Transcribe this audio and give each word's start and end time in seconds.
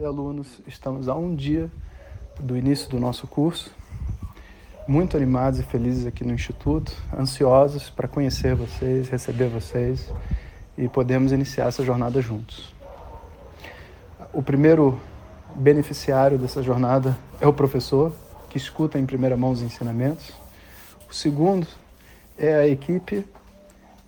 e 0.00 0.04
alunos, 0.04 0.62
estamos 0.66 1.10
a 1.10 1.14
um 1.14 1.34
dia 1.34 1.70
do 2.40 2.56
início 2.56 2.88
do 2.88 2.98
nosso 2.98 3.26
curso, 3.26 3.70
muito 4.88 5.14
animados 5.14 5.60
e 5.60 5.62
felizes 5.62 6.06
aqui 6.06 6.24
no 6.24 6.32
Instituto, 6.32 6.90
ansiosos 7.14 7.90
para 7.90 8.08
conhecer 8.08 8.54
vocês, 8.54 9.10
receber 9.10 9.48
vocês 9.48 10.10
e 10.78 10.88
podermos 10.88 11.32
iniciar 11.32 11.66
essa 11.66 11.84
jornada 11.84 12.22
juntos. 12.22 12.74
O 14.32 14.42
primeiro 14.42 14.98
beneficiário 15.54 16.38
dessa 16.38 16.62
jornada 16.62 17.14
é 17.38 17.46
o 17.46 17.52
professor, 17.52 18.10
que 18.48 18.56
escuta 18.56 18.98
em 18.98 19.04
primeira 19.04 19.36
mão 19.36 19.50
os 19.50 19.60
ensinamentos. 19.60 20.32
O 21.10 21.14
segundo 21.14 21.66
é 22.38 22.54
a 22.54 22.66
equipe 22.66 23.26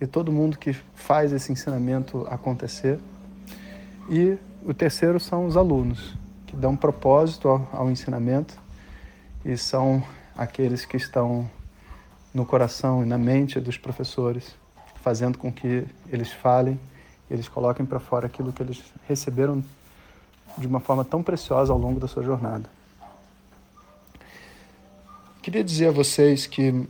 e 0.01 0.07
todo 0.07 0.33
mundo 0.33 0.57
que 0.57 0.73
faz 0.95 1.35
esse 1.35 1.53
ensinamento 1.53 2.27
acontecer. 2.31 2.99
E 4.09 4.39
o 4.65 4.73
terceiro 4.73 5.19
são 5.19 5.47
os 5.47 5.57
alunos, 5.57 6.15
que 6.47 6.55
dão 6.55 6.77
propósito 6.77 7.49
ao, 7.49 7.69
ao 7.73 7.91
ensinamento 7.91 8.59
e 9.45 9.57
são 9.57 10.03
aqueles 10.37 10.85
que 10.85 10.97
estão 10.97 11.51
no 12.33 12.47
coração 12.47 13.03
e 13.03 13.07
na 13.07 13.19
mente 13.19 13.59
dos 13.61 13.77
professores, 13.77 14.55
fazendo 15.03 15.37
com 15.37 15.53
que 15.53 15.85
eles 16.09 16.33
falem, 16.33 16.79
eles 17.31 17.49
coloquem 17.49 17.85
para 17.85 17.99
fora 17.99 18.27
aquilo 18.27 18.53
que 18.53 18.63
eles 18.63 18.83
receberam 19.09 19.63
de 20.57 20.67
uma 20.67 20.81
forma 20.81 21.05
tão 21.05 21.23
preciosa 21.23 21.73
ao 21.73 21.79
longo 21.79 21.99
da 21.99 22.07
sua 22.07 22.23
jornada. 22.23 22.69
Queria 25.43 25.65
dizer 25.65 25.89
a 25.89 25.93
vocês 25.93 26.47
que 26.47 26.87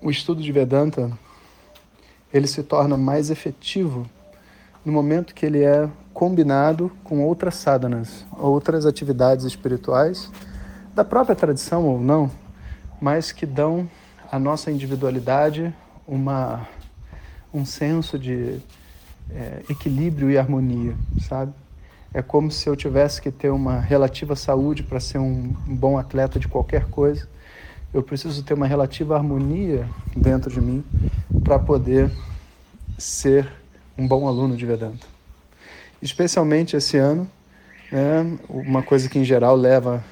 o 0.00 0.10
estudo 0.10 0.42
de 0.42 0.50
Vedanta 0.50 1.16
ele 2.32 2.46
se 2.46 2.62
torna 2.62 2.96
mais 2.96 3.30
efetivo 3.30 4.04
no 4.84 4.92
momento 4.92 5.34
que 5.34 5.46
ele 5.46 5.62
é 5.62 5.88
combinado 6.16 6.90
com 7.04 7.22
outras 7.22 7.56
sadhanas, 7.56 8.24
outras 8.38 8.86
atividades 8.86 9.44
espirituais 9.44 10.32
da 10.94 11.04
própria 11.04 11.36
tradição 11.36 11.84
ou 11.84 12.00
não, 12.00 12.30
mas 12.98 13.32
que 13.32 13.44
dão 13.44 13.86
à 14.32 14.38
nossa 14.38 14.70
individualidade 14.70 15.74
uma 16.08 16.66
um 17.52 17.66
senso 17.66 18.18
de 18.18 18.58
é, 19.30 19.62
equilíbrio 19.68 20.30
e 20.30 20.38
harmonia, 20.38 20.96
sabe? 21.20 21.52
É 22.14 22.22
como 22.22 22.50
se 22.50 22.66
eu 22.66 22.74
tivesse 22.74 23.20
que 23.20 23.30
ter 23.30 23.50
uma 23.50 23.78
relativa 23.78 24.34
saúde 24.34 24.82
para 24.82 24.98
ser 24.98 25.18
um, 25.18 25.54
bom 25.66 25.98
atleta 25.98 26.40
de 26.40 26.48
qualquer 26.48 26.86
coisa. 26.86 27.28
Eu 27.92 28.02
preciso 28.02 28.42
ter 28.42 28.54
uma 28.54 28.66
relativa 28.66 29.16
harmonia 29.16 29.86
dentro 30.16 30.50
de 30.50 30.62
mim 30.62 30.82
para 31.44 31.58
poder 31.58 32.10
ser 32.96 33.46
um 33.98 34.08
bom 34.08 34.26
aluno 34.26 34.56
de 34.56 34.64
Vedanta. 34.64 35.15
Especialmente 36.06 36.76
esse 36.76 36.96
ano, 36.96 37.28
né, 37.90 38.38
uma 38.48 38.80
coisa 38.80 39.08
que 39.08 39.18
em 39.18 39.24
geral 39.24 39.56
leva, 39.56 40.04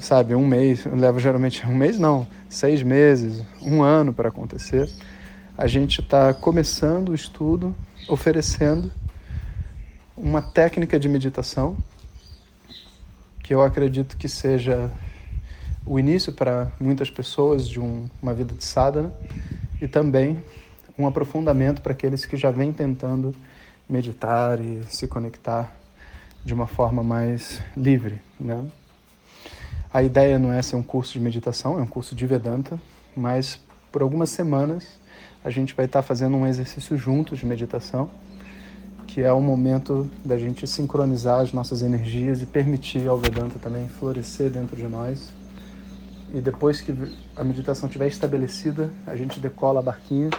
sabe, 0.00 0.34
um 0.34 0.44
mês, 0.44 0.84
leva 0.84 1.20
geralmente 1.20 1.64
um 1.64 1.76
mês 1.76 1.96
não, 1.96 2.26
seis 2.48 2.82
meses, 2.82 3.40
um 3.62 3.84
ano 3.84 4.12
para 4.12 4.30
acontecer. 4.30 4.90
A 5.56 5.68
gente 5.68 6.00
está 6.00 6.34
começando 6.34 7.10
o 7.10 7.14
estudo 7.14 7.72
oferecendo 8.08 8.90
uma 10.16 10.42
técnica 10.42 10.98
de 10.98 11.08
meditação 11.08 11.76
que 13.44 13.54
eu 13.54 13.62
acredito 13.62 14.16
que 14.16 14.28
seja 14.28 14.90
o 15.86 16.00
início 16.00 16.32
para 16.32 16.72
muitas 16.80 17.08
pessoas 17.08 17.68
de 17.68 17.78
um, 17.78 18.10
uma 18.20 18.34
vida 18.34 18.52
de 18.52 18.64
sadhana 18.64 19.14
e 19.80 19.86
também 19.86 20.42
um 20.98 21.06
aprofundamento 21.06 21.80
para 21.80 21.92
aqueles 21.92 22.26
que 22.26 22.36
já 22.36 22.50
vêm 22.50 22.72
tentando 22.72 23.32
meditar 23.88 24.60
e 24.60 24.82
se 24.88 25.06
conectar 25.06 25.74
de 26.44 26.52
uma 26.54 26.66
forma 26.66 27.02
mais 27.02 27.60
livre, 27.76 28.20
né? 28.38 28.64
A 29.92 30.02
ideia 30.02 30.38
não 30.38 30.52
é 30.52 30.60
ser 30.60 30.76
um 30.76 30.82
curso 30.82 31.12
de 31.14 31.20
meditação, 31.20 31.78
é 31.78 31.82
um 31.82 31.86
curso 31.86 32.14
de 32.14 32.26
Vedanta, 32.26 32.78
mas 33.16 33.60
por 33.90 34.02
algumas 34.02 34.30
semanas 34.30 34.86
a 35.42 35.50
gente 35.50 35.74
vai 35.74 35.86
estar 35.86 36.02
fazendo 36.02 36.36
um 36.36 36.46
exercício 36.46 36.96
juntos 36.98 37.38
de 37.38 37.46
meditação, 37.46 38.10
que 39.06 39.22
é 39.22 39.32
o 39.32 39.40
momento 39.40 40.10
da 40.24 40.36
gente 40.36 40.66
sincronizar 40.66 41.40
as 41.40 41.52
nossas 41.52 41.82
energias 41.82 42.42
e 42.42 42.46
permitir 42.46 43.08
ao 43.08 43.16
Vedanta 43.16 43.58
também 43.58 43.88
florescer 43.88 44.50
dentro 44.50 44.76
de 44.76 44.86
nós. 44.86 45.32
E 46.34 46.40
depois 46.40 46.80
que 46.80 46.92
a 47.34 47.42
meditação 47.42 47.86
estiver 47.86 48.08
estabelecida, 48.08 48.90
a 49.06 49.16
gente 49.16 49.40
decola 49.40 49.80
a 49.80 49.82
barquinha 49.82 50.30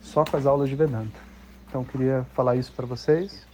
só 0.00 0.24
com 0.24 0.36
as 0.36 0.46
aulas 0.46 0.68
de 0.68 0.76
Vedanta. 0.76 1.27
Então 1.68 1.84
queria 1.84 2.26
falar 2.34 2.56
isso 2.56 2.72
para 2.72 2.86
vocês, 2.86 3.46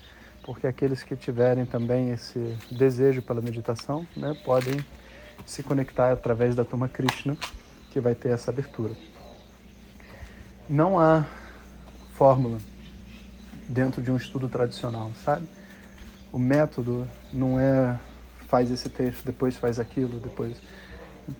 porque 0.45 0.67
aqueles 0.67 1.03
que 1.03 1.17
tiverem 1.17 1.67
também 1.67 2.11
esse 2.11 2.57
desejo 2.71 3.21
pela 3.21 3.41
meditação, 3.41 4.07
né, 4.17 4.37
podem 4.45 4.85
se 5.45 5.63
conectar 5.63 6.13
através 6.13 6.55
da 6.55 6.65
turma 6.65 6.89
Krishna, 6.89 7.37
que 7.91 7.99
vai 8.01 8.15
ter 8.15 8.31
essa 8.31 8.51
abertura. 8.51 8.95
Não 10.69 10.99
há 10.99 11.27
fórmula 12.15 12.59
dentro 13.69 14.01
de 14.01 14.11
um 14.11 14.17
estudo 14.17 14.49
tradicional, 14.49 15.11
sabe? 15.25 15.47
O 16.33 16.39
método 16.39 17.09
não 17.33 17.59
é 17.59 17.99
faz 18.47 18.71
esse 18.71 18.89
texto, 18.89 19.25
depois 19.25 19.57
faz 19.57 19.81
aquilo, 19.81 20.21
depois. 20.21 20.57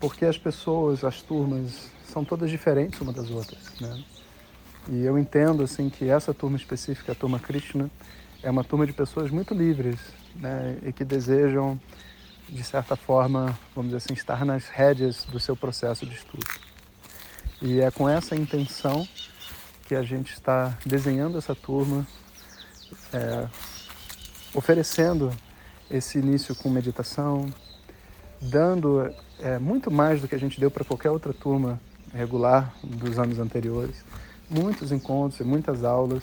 Porque 0.01 0.25
as 0.25 0.37
pessoas, 0.37 1.05
as 1.05 1.23
turmas, 1.23 1.89
são 2.05 2.25
todas 2.25 2.51
diferentes 2.51 3.01
uma 3.01 3.13
das 3.13 3.31
outras, 3.31 3.79
né? 3.81 4.03
E 4.89 5.03
eu 5.05 5.19
entendo 5.19 5.63
assim 5.63 5.89
que 5.89 6.11
essa 6.11 6.35
turma 6.35 6.57
específica, 6.57 7.13
a 7.13 7.15
turma 7.15 7.39
Krishna, 7.39 7.91
é 8.43 8.51
uma 8.51 8.63
turma 8.63 8.87
de 8.87 8.93
pessoas 8.93 9.31
muito 9.31 9.55
livres, 9.55 9.99
né, 10.37 10.77
e 10.83 10.93
que 10.93 11.05
desejam 11.05 11.81
de 12.47 12.63
certa 12.63 12.95
forma, 12.95 13.59
vamos 13.75 13.91
dizer 13.93 14.05
assim, 14.05 14.13
estar 14.13 14.45
nas 14.45 14.69
rédeas 14.69 15.25
do 15.25 15.41
seu 15.41 15.57
processo 15.57 16.05
de 16.05 16.15
estudo. 16.15 16.47
E 17.63 17.81
é 17.81 17.91
com 17.91 18.07
essa 18.07 18.37
intenção 18.37 19.09
que 19.87 19.95
a 19.95 20.03
gente 20.03 20.35
está 20.35 20.77
desenhando 20.85 21.39
essa 21.39 21.55
turma, 21.55 22.07
é, 23.11 23.49
oferecendo 24.53 25.31
esse 25.91 26.19
início 26.19 26.55
com 26.55 26.69
meditação, 26.69 27.49
dando 28.39 29.11
é, 29.41 29.59
muito 29.59 29.91
mais 29.91 30.21
do 30.21 30.29
que 30.29 30.35
a 30.35 30.39
gente 30.39 30.61
deu 30.61 30.71
para 30.71 30.85
qualquer 30.85 31.11
outra 31.11 31.33
turma 31.33 31.81
regular 32.13 32.75
dos 32.83 33.19
anos 33.19 33.39
anteriores 33.39 34.05
muitos 34.51 34.93
encontros 34.93 35.41
e 35.41 35.45
muitas 35.45 35.85
aulas 35.85 36.23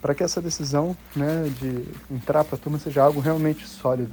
para 0.00 0.14
que 0.14 0.22
essa 0.22 0.40
decisão 0.40 0.96
né, 1.14 1.44
de 1.60 2.14
entrar 2.14 2.44
para 2.44 2.56
a 2.56 2.58
turma 2.58 2.78
seja 2.78 3.02
algo 3.02 3.20
realmente 3.20 3.66
sólido, 3.66 4.12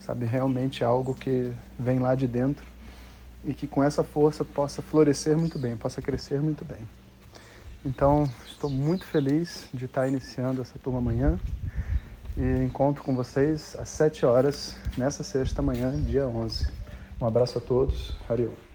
sabe? 0.00 0.24
Realmente 0.24 0.82
algo 0.82 1.14
que 1.14 1.52
vem 1.78 1.98
lá 1.98 2.14
de 2.14 2.26
dentro 2.26 2.64
e 3.44 3.52
que 3.52 3.66
com 3.66 3.82
essa 3.84 4.02
força 4.02 4.44
possa 4.44 4.80
florescer 4.82 5.36
muito 5.36 5.58
bem, 5.58 5.76
possa 5.76 6.00
crescer 6.00 6.40
muito 6.40 6.64
bem. 6.64 6.80
Então, 7.84 8.28
estou 8.46 8.68
muito 8.68 9.04
feliz 9.04 9.68
de 9.72 9.84
estar 9.84 10.08
iniciando 10.08 10.60
essa 10.60 10.78
turma 10.78 10.98
amanhã 10.98 11.38
e 12.36 12.64
encontro 12.64 13.02
com 13.02 13.14
vocês 13.14 13.76
às 13.78 13.88
7 13.88 14.26
horas 14.26 14.76
nessa 14.96 15.22
sexta 15.22 15.62
manhã, 15.62 15.92
dia 16.02 16.26
11. 16.26 16.68
Um 17.20 17.26
abraço 17.26 17.58
a 17.58 17.60
todos. 17.60 18.16
Hariom. 18.28 18.67